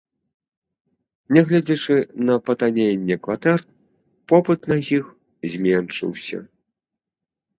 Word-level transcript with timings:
Нягледзячы 1.35 1.95
на 2.29 2.37
патанненне 2.47 3.17
кватэр, 3.27 3.59
попыт 4.33 4.61
на 4.71 4.77
іх 4.97 5.05
зменшыўся. 5.57 6.37